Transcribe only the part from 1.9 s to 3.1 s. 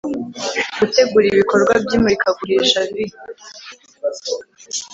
imurikagurisha vi